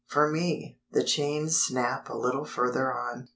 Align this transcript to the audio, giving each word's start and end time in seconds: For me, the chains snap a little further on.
For 0.07 0.27
me, 0.31 0.79
the 0.89 1.03
chains 1.03 1.59
snap 1.59 2.09
a 2.09 2.17
little 2.17 2.43
further 2.43 2.91
on. 2.91 3.27